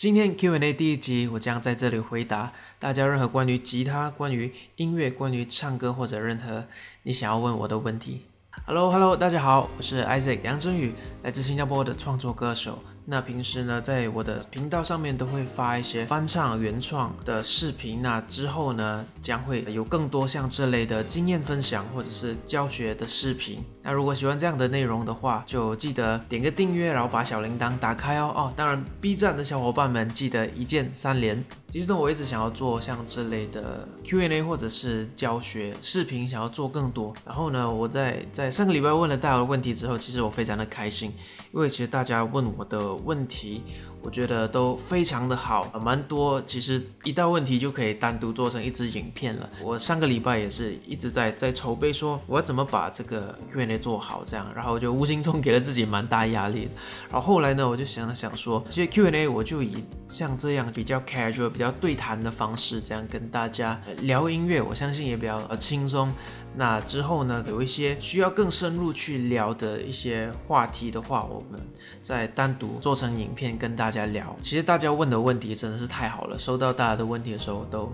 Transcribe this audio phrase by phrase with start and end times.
[0.00, 6.64] 今天 Q&A 第一集，我将在这里回答大家任何关于吉他、关于音乐、关于唱歌或者任何
[7.02, 8.22] 你想要问我的问题。
[8.70, 10.94] Hello，Hello，大家好，我是 Isaac 杨真宇，
[11.24, 12.78] 来自新加坡的创作歌手。
[13.04, 18.00] 那平时呢，在我的频道上面都会发一些翻唱、原创的视频。
[18.00, 23.58] 那之后呢，将会有更多像这类的经验分享或者是教学的视频。
[23.82, 28.32] 那如果喜欢这样的内容的话，就记得点个订阅，然后把小铃铛打开哦。
[28.36, 31.44] 哦，当然 B 站的小伙伴们记得一键三连。
[31.70, 37.12] 其实呢，我一直想要做像这类的 Q&A 或者是教学视频，想要做更多。
[37.26, 41.10] 然后呢，我在在上个礼拜问了大家的问题之后，其实我非常的开心，
[41.52, 42.90] 因为其实大家问我的。
[43.04, 43.62] 问题，
[44.02, 46.40] 我觉得都非常的好，蛮多。
[46.42, 49.48] 其实一道问题就可以单独做成一支影片了。
[49.62, 56.68] 我上个礼拜也是一直在在筹备，说我要怎么把这个 Q&A 做好，这样，然后就无形中给了自己蛮大压力。
[57.10, 66.12] 然后后来呢，我就想了想说，其实 Q&A 我就以像这样比较 casual、比较对谈的方式，这样跟大家聊音乐，我相信也比较呃轻松。
[66.56, 71.60] 那之后呢，有一些需要更深入去聊的一些话题的话，我我们
[72.02, 74.36] 再单独做成影片跟大家聊。
[74.40, 77.90] 其实大家问的问题真的是太好了，收到大家的问题的时候都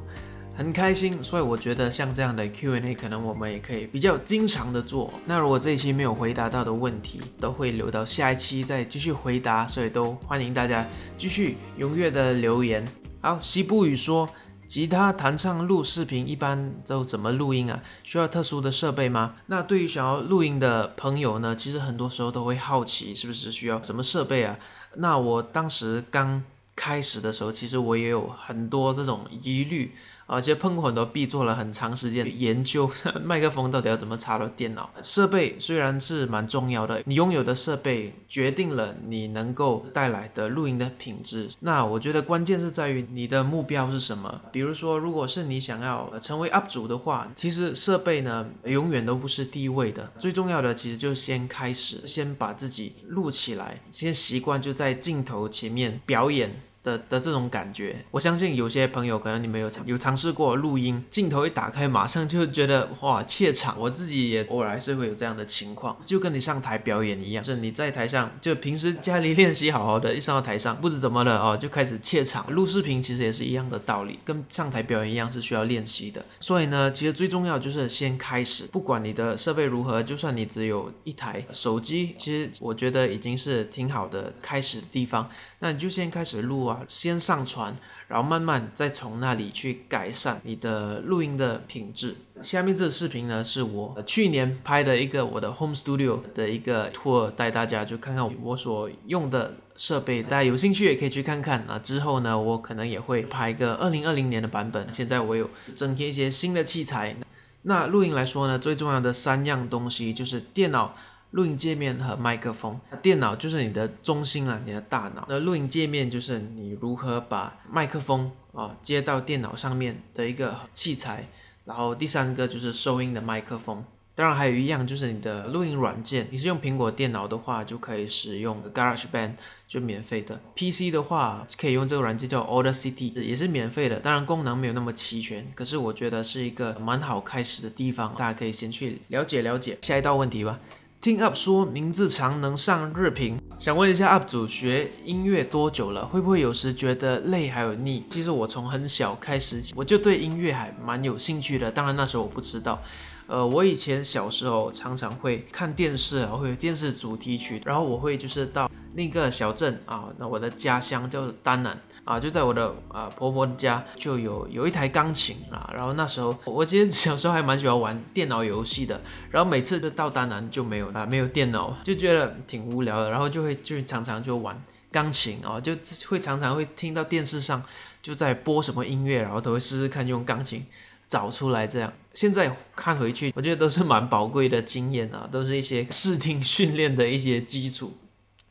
[0.56, 5.12] 很开心，所以我觉得像这样的 Q&A 可能我们也可以比较经常的做。
[5.24, 12.84] 那如果这一期没有回答到的问题，都会留到下一期再继续回答，所以都欢迎大家继续踊跃的留言。
[13.20, 14.28] 好，西部语说。
[14.66, 17.80] 吉他弹唱录视频一般都怎么录音啊？
[18.02, 19.34] 需要特殊的设备吗？
[19.46, 24.58] 那对于想要录音的朋友呢，其实很多时候都会好奇，是不是需要什么设备啊？
[24.96, 26.42] 那我当时刚
[26.76, 29.92] 开始的时候，其实我也有很多这种疑虑。
[30.28, 32.90] 而且碰过很多壁，做了很长时间研究，
[33.22, 41.48] 麦克风到底要怎么插到电脑设备，虽然是蛮重要的，你拥有的设备决定了你能够带来的录音的品质。
[41.60, 44.40] 那我觉得关键是在于你的目标是什么。
[44.50, 56.62] 比如说，如果是你想要成为 UP 主的话，其实设备呢永远都不是第一位的，最重要的其实就先开始，先把自己录起来，先习惯就在镜头前面表演。
[56.86, 63.76] 的的这种感觉，我相信有些朋友可能你们有尝有尝试过录音，镜头一打开，马上就觉得哇怯场。
[63.80, 72.48] 我自己也偶尔还是会有这样的情况，就跟你上台表演一样，是你在台上就平时家里练习好好的，一上到台上不知怎么了哦，就开始怯场。
[72.52, 76.24] 录视频其实也是一样的道理，跟上台表演一样是需要练习的。
[76.38, 85.28] 所以呢，其实最重要就是先开始，不管你的设备如何，就算你只有一台手机，其实我觉得已经是挺好的开始地方。
[85.58, 86.75] 那你就先开始录啊。
[86.86, 87.76] 先上传，
[88.08, 92.16] 然后慢慢再从那里去改善你的录音的品质。
[92.42, 100.22] 下面这个视频呢，是我去年拍的一个我的 home studio 的一个 tour，带大家就看看我所用的设备。
[100.22, 101.78] 大家有兴趣也可以去看看啊。
[101.78, 104.92] 之后呢，我可能也会拍一个二零二零年的版本。
[104.92, 107.16] 现在我有增添一些新的器材。
[107.62, 110.94] 那录音来说呢，最重要的三样东西就是电脑。
[111.32, 115.26] 录音界面和麦克风，电脑就是你的中心了，你的大脑。
[115.28, 121.26] 那录音界面就是你如何把麦克风啊接到电脑上面的一个器材。
[121.64, 123.84] 然后第三个就是收音的麦克风。
[124.14, 126.26] 当然还有一样就是你的录音软件。
[126.30, 129.32] 你是用苹果电脑的话，就可以使用 GarageBand，
[129.68, 130.40] 就免费的。
[130.54, 134.00] PC 的话可以用这个软件叫 Audacity，也是免费的。
[134.00, 139.76] 当然功能没有那么齐全，可是我觉得是一个蛮好开始的地方，大家可以先去了解了解。
[139.82, 140.58] 下一道问题吧。
[141.06, 146.04] 听 UP 说名字长能上日评，想问一下 UP 主学音乐多久了？
[146.04, 148.02] 会不会有时觉得累还有腻？
[148.10, 152.82] 其实我从很小开始我就对音乐还蛮有兴趣的，当然那时候我不知道。
[153.28, 161.80] 呃，我以前小时候常常会看电视啊，会有电视主题曲，然后我会就是到那个小镇啊，那我的家乡叫丹南。
[162.06, 174.62] 啊，就在我的啊婆婆家就有有一台钢琴啊，然后那时候我其实小时候还蛮喜欢玩电脑游戏的，然后每次就到丹南就没有了，没有电脑就觉得挺无聊的，然后就会就常常就玩
[174.92, 175.76] 钢琴啊，就
[176.06, 177.60] 会常常会听到电视上
[178.00, 180.64] 就在播什么音乐，然后都会试试看用钢琴
[181.08, 181.92] 找出来这样。
[182.14, 187.94] 现在看回去，我觉得都是蛮宝贵的经验啊，都是一些视听训练的一些基础。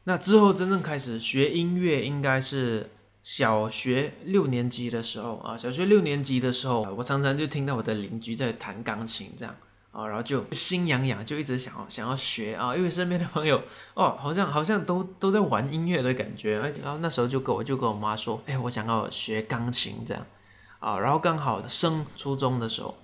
[0.04, 2.90] 那之后真正开始学音乐应该是。
[3.26, 9.56] 小学六年级的时候啊，小学六年级的时候，我常常就听到我的邻居在弹钢琴，这样
[9.90, 13.64] 啊，然后就心痒痒，就一直想要想要学啊，因为身边的朋友
[13.96, 20.24] 哦，好像好像都都在玩音乐的感觉，哎，然后那时候就跟我就跟我妈说，哎，我想要学钢琴这样
[20.78, 22.96] 啊，然后刚好升初中的时候。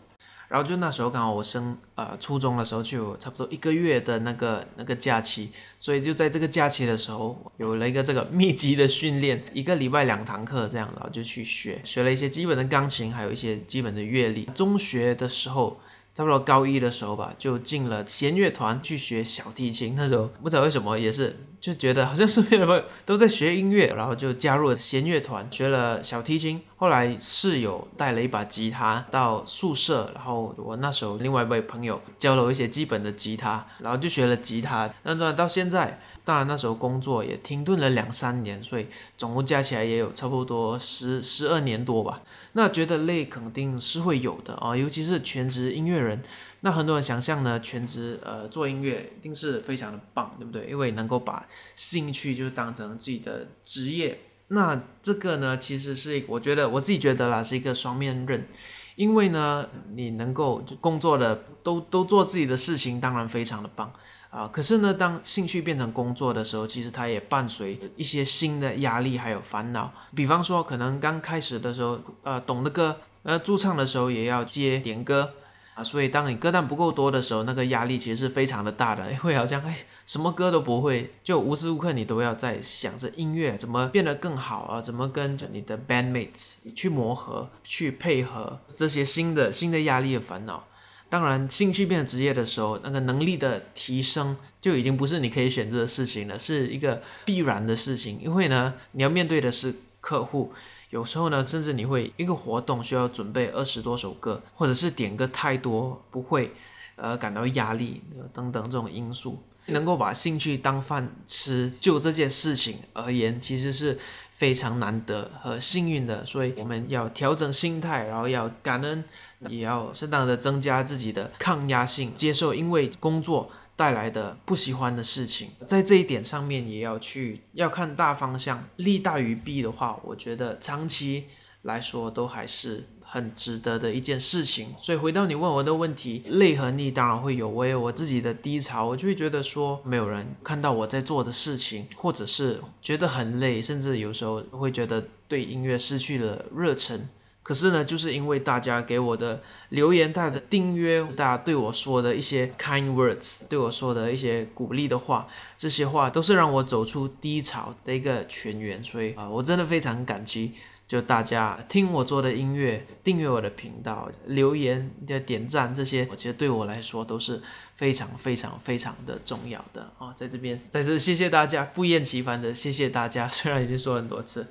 [0.52, 5.50] 然后就那时候刚好我升呃初中的时候，就有差不多一个月的那个那个假期，
[5.80, 14.44] 所以就在这个假期的时候，有了一个这个密集的训练，一个礼拜两堂课这样，然后就去学，学了一些基本的钢琴，还有一些基本的乐理。
[14.54, 15.80] 中学的时候。
[16.14, 19.96] 差不多高一的时候吧，就进了弦乐团去学小提琴。
[19.96, 26.60] 那时候不知道为什么，也是就觉得好像身边的朋友 都在学音乐，然后就加入了弦乐团，学了小提琴。
[26.76, 34.90] 后来室友带了一把吉他到宿舍，然后我那时候另外一位朋友教了我一些基本的吉他，然后就学了吉他。
[35.04, 36.02] 那转到现在。
[36.24, 38.86] 当然那时候工作也停顿了两三年，所以
[39.18, 42.22] 总共加起来也有差不多十十二年多吧。
[42.54, 46.22] 那觉得累肯定是会有的啊，尤其是全职音乐人。
[46.62, 50.68] 那很多人想象呢，全职呃做音乐一定是非常的棒，对不对？
[50.68, 54.20] 因为能够把兴趣就是当成自己的职业。
[54.50, 58.48] 那这个呢，其实是我觉得我自己觉得啦，是一个双面刃。
[58.96, 63.92] 因为呢，你能够工作的都都做自己的事情，当然非常的棒。
[64.30, 69.92] 啊，可是呢，当兴趣变成工作的时候，其实它也伴随一些新的压力还有烦恼。
[70.16, 75.34] 比方说，可能刚开始的时候，呃，懂的歌，呃，驻唱的时候也要接点歌。
[75.74, 90.68] 啊，所以当你歌单不够多的时候，那个压力其实是非常的大的，因为好像哎，什么歌都不会，就无时无刻你都要在想着音乐怎么变得更好啊，怎么跟着你的 bandmates 去磨合、去配合这些新的新的压力的烦恼。
[91.10, 98.20] 当然，兴趣变成职业的时候，那个能力的提升就已经不是你可以选择的事情了，是一个必然的事情。
[98.22, 100.52] 因为呢，你要面对的是客户。
[100.92, 106.52] 有时候呢，甚至你会一个活动需要准备二十多首歌，或者是点歌太多不会，
[106.98, 108.02] 呃，感到压力
[108.34, 113.98] 等等这种因素，能够把兴趣当饭吃，就这件事情而言，其实是
[114.34, 116.26] 非常难得和幸运的。
[116.26, 119.04] 所以我们要调整心态，然后要感恩，
[119.48, 123.50] 也要适当的增加自己的抗压性，接受因为工作。
[123.82, 131.26] 带来的不喜欢的事情，在这一点上面也要去要看大方向，利大于弊的话，我觉得长期
[131.64, 134.76] 来说都还是很值得的一件事情。
[134.78, 147.10] 所以回到你问我的问题，累和腻当然会有，我有我自己的低潮，我就会觉得说没有人看到我在做的事情，或者是觉得很累，甚至有时候会觉得对音乐失去了热忱。
[147.44, 155.28] 可是呢，就是因为大家给我的留言、大家的订阅、大家对我说的一些 kind words，对我说的一些鼓励的话，
[155.58, 158.82] 这些话都是让我走出低潮的一个泉源。
[158.84, 160.54] 所以啊，我真的非常感激，
[160.88, 167.42] 就大家听我做的音乐、订阅我的频道、留言、的点赞这些，我觉得对我来说都是
[167.76, 170.14] 非常非常非常的重要的啊。
[170.16, 173.28] 在这边，再次谢谢大家，不厌其烦的谢谢大家。
[173.28, 174.48] 虽然已经说很多次，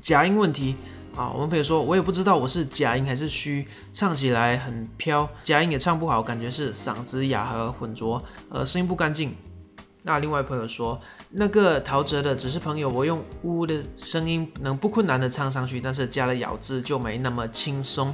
[0.00, 0.76] 假音问题。
[1.16, 9.32] 啊，我们朋友说，我也不知道我是假音还是虚，唱起来很飘，假音也唱不好，感觉是嗓子哑和浑浊，呃，声音不干净。
[10.02, 11.00] 那另外朋友说，
[11.30, 18.12] 那个陶喆的只是朋友，我用呜的声音能不困难的唱上去，但是加了咬字就没那么轻松，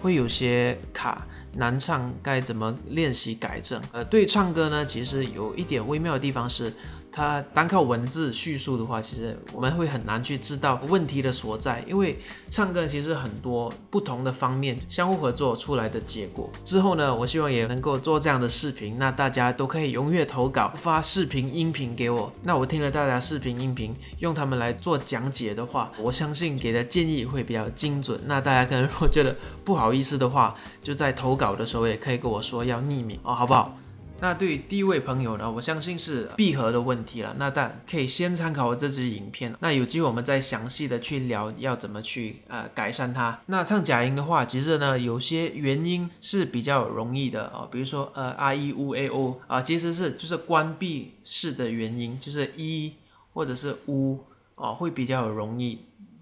[0.00, 3.78] 会有些卡，难唱，该怎么练习改正？
[3.92, 6.72] 呃，对唱歌呢，其实有一点微妙的地方是。
[7.18, 12.16] 它单靠文字叙述的话，其实我们会很难去知道问题的所在，因为
[12.48, 16.48] 唱歌其实很多不同的方面相互合作出来的结果。
[16.64, 22.32] 之后呢，我希望也能够做这样的视频，那大家都可以踊跃投稿发视频、音频给我。
[22.44, 28.20] 那我听了大家视频、音频，用他们来做讲解的话，我相信给的建议会比较精准。
[28.26, 30.54] 那大家可能如果觉得不好意思的话，
[30.84, 33.76] 就在投稿的时候也可以跟我说要匿名哦，好不好？
[34.20, 37.34] 那对于第一位朋友呢，我相信是闭合的问题了。
[37.38, 39.54] 那但可以先参考我这支影片。
[39.60, 43.40] 那有机会我们再详细的去聊，要怎么去呃改善它。
[43.46, 52.94] 那唱假音的话，其实呢有些原因是比较容易的哦，比如说呃 r e u a o 啊，其实是就是关闭式的原因，就是 e
[53.32, 54.18] 或者是 u
[54.56, 55.78] 哦，会比较容易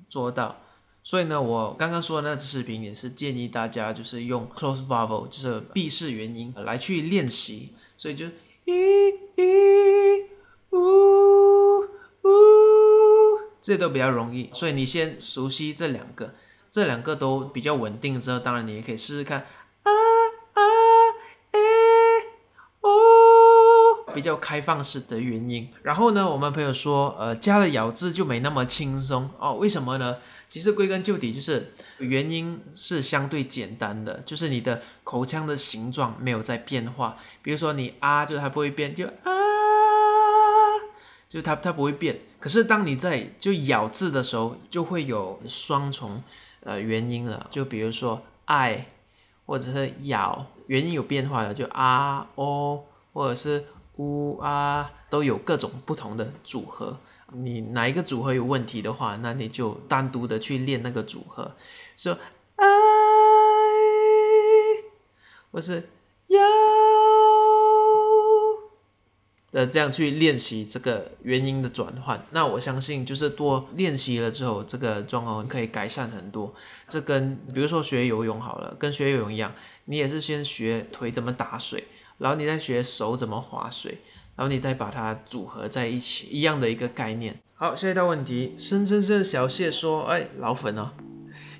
[0.08, 0.54] 做到。
[1.06, 7.72] 所以呢，我刚刚说的那支视频也是建议大家就是用 close vowel，就是闭式元音来去练习。
[7.96, 8.26] 所以就
[8.64, 8.72] 一
[9.36, 10.24] 一
[10.70, 12.28] 呜呜，
[13.60, 14.50] 这都比较容易。
[14.52, 16.34] 所以你先熟悉这两个，
[16.72, 19.46] 这两个都比较稳定之后，当然你也可以试试看。
[24.16, 29.52] 比较开放式的原因，然后呢，我们朋友说，呃，加了咬字就没那么轻松哦。
[29.56, 30.16] 为什么呢？
[30.48, 37.18] 其实归根究底就是原因是相对简单的，就是你的口腔的形状没有在变化。
[37.42, 39.30] 比如说你啊，就它不会变，就啊，
[41.28, 42.20] 就它它不会变。
[42.40, 46.22] 可是当你在就咬字的时候，就会有双重
[46.62, 47.46] 呃原因了。
[47.50, 48.86] 就比如说爱
[49.44, 52.82] 或者是咬，原因有变化的，就啊、哦，
[53.12, 53.64] 或者是
[53.96, 56.98] 呜啊，都有各种不同的组合。
[57.32, 61.56] 你哪一个组合有问题的话，那你就单独的去练那个组合，
[61.96, 62.16] 说
[62.56, 62.66] 爱，
[65.50, 65.88] 或是
[69.52, 76.52] 呃，这样去练习这个元音的转换，那我相信就是多练习了之后，这个状况可以改善很多。
[76.88, 79.54] 这跟比如说学游泳好了，跟学游泳一样，
[79.86, 81.84] 你也是先学腿怎么打水，
[82.18, 83.98] 然后你再学手怎么划水，
[84.34, 87.40] 然后你再把它组合在一起，一样的一个概念。
[87.54, 90.90] 好，下一道问题，深深深小谢说，哎，老粉哦，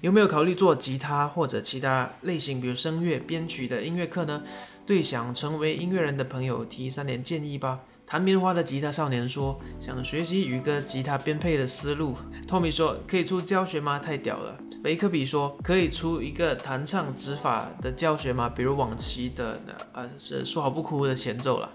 [0.03, 4.43] 有没有考虑做吉他或者其他类型，比如声乐编曲的音乐课呢？
[4.87, 7.81] 对想成为音乐人的朋友提三点建议吧。
[8.07, 12.15] 弹棉花的吉他少年说：“想学习宇哥吉他编配的思路。
[12.47, 13.99] ”Tommy 说：“可以出教学吗？
[13.99, 18.49] 太屌了。”维克比说：“可以出一个弹唱指法的教学吗？
[18.49, 19.61] 比如往期的
[19.93, 21.69] 呃是说好不哭的前奏了。”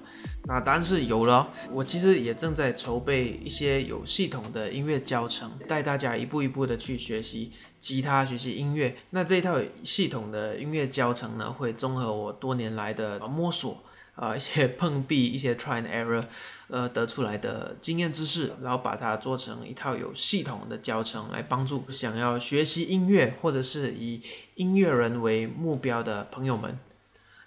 [0.47, 1.49] 那答案是有了。
[1.69, 8.95] 我其实也正在筹备一些有系统的音乐教程，带大家一步一步的去学习吉他，学习音乐。
[9.09, 13.83] 那这一套系统的音乐教程呢，会综合我多年来的摸索。
[14.21, 16.23] 啊，一些 碰壁、一些 try and error，
[16.67, 24.21] 呃，得出来的经验知识，然后把它做成一套有系统的教程，来帮助想要学习音乐或者是以
[24.55, 26.77] 音乐人为目标的朋友们。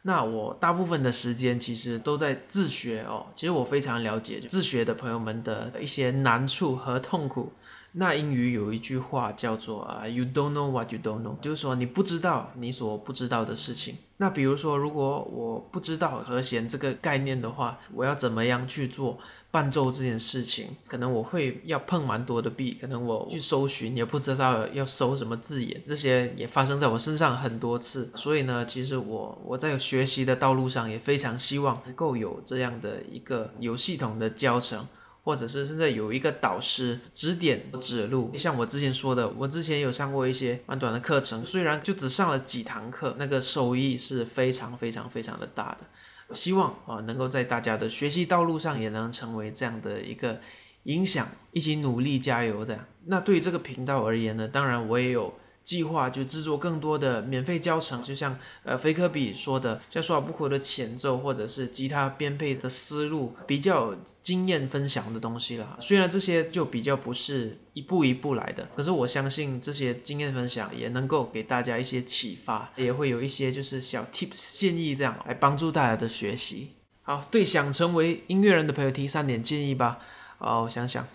[0.03, 3.25] 那我大部分的时间其实都在自学哦。
[3.35, 7.53] 其实我非常了解自学的朋友们的一些难处和痛苦。
[7.93, 13.97] 那英语有一句话叫做啊，You don't know what you don't know，就是说你不知道你所不知道的事情。
[14.25, 19.19] 那比如说，如果我不知道和弦这个概念的话，我要怎么样去做
[19.51, 20.69] 伴奏这件事情？
[20.89, 28.11] 可能我会要碰蛮多的壁，可能我去搜寻也不知道要搜什么字眼，这些也发生在我身上很多次。
[28.15, 34.89] 所以呢，其实我我在学习的道路上也非常希望能够有这样的一个有系统的教程。
[35.25, 46.35] 或者是现在有一个导师指点指路，像我之前说的，我之前有上过一些蛮短的课程，虽然就只上了几堂课，那个收益是非常非常非常的大的。
[46.35, 50.41] 希望啊，能够在大家的学习道路上也能成为这样的一个
[50.85, 52.87] 影响，一起努力加油的。
[53.07, 55.35] 那对于这个频道而言呢，当然我也有。
[55.65, 65.77] 计划就制作更多的免费教程，就像呃菲科比说的，像说好不苦的前奏，或者是吉他编配的思路，比较经验分享的东西了。
[65.81, 76.73] 虽然这些就比较不是一步一步来的，可是我相信这些经验分享也能够给大家一些启发，也会有一些就是小 tips 建议，这样来帮助大家的学习。
[77.03, 79.99] 好，对想成为音乐人的朋友提三点建议吧。
[80.39, 81.07] 哦，我想想，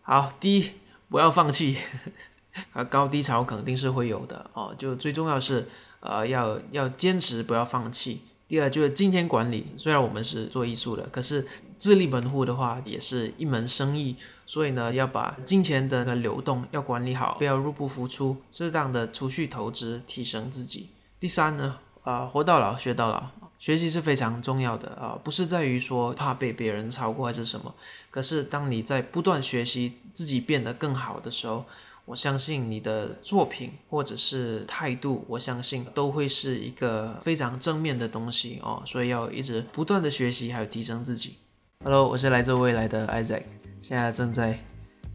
[0.00, 0.70] 好，第一，
[1.10, 1.76] 不要放弃。
[2.72, 4.74] 啊，高低潮肯定是会有的哦。
[4.76, 5.66] 就最重要是，
[6.00, 8.22] 呃，要要坚持，不要放弃。
[8.48, 11.46] 第二就是金钱管理，虽然我们是做艺术的，可是
[11.78, 20.90] 自立门户的话也是一门生意，所以呢，要把金钱的流动要管理好，不要入不敷出，适当的储蓄投资，提升自己。
[21.18, 27.74] 第三呢，啊，活到老学到老，学习是非常重要的啊，不是在于说怕被别人超过还是什么，
[28.10, 31.64] 可是当你在不断学习自己变得更好的时候。
[32.04, 41.36] 我相信你的作品或者是态度，我相信都会是一个非常正面的东西哦，所以要一直不断的学习，还有提升自己。
[41.84, 43.44] Hello，我是来自未来的 Isaac，
[43.80, 44.58] 现在正在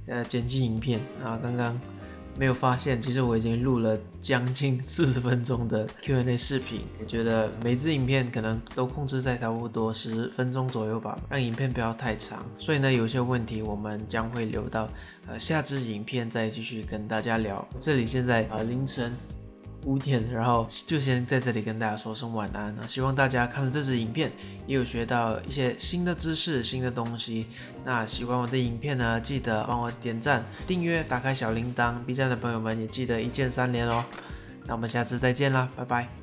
[0.08, 1.80] 呃剪辑影片啊，刚刚。
[2.38, 6.82] 没有发现，其实我已经录了将近 四十分钟的 Q&A 视频。
[7.00, 12.46] 我觉得每支影片可能都控制在差不多十分钟左右吧，让影片不要太长。
[12.58, 14.88] 所以呢，有些问题我们将会留到
[15.28, 17.68] 呃下支影片再继续跟大家聊。
[17.80, 19.12] 这里现在呃凌晨。
[19.88, 22.76] 五点，然后就先在这里跟大家说声晚安。
[22.78, 24.30] 那希望大家看了这支影片，
[24.68, 27.48] 也有学到一些新的知识、新的东西。
[27.86, 31.96] 那喜欢我的影片呢，记得帮我点赞、订阅、打开小铃铛。
[32.06, 34.04] B 站的朋友们也记得一键三连哦。
[34.66, 36.17] 那我们下次再见啦，拜拜。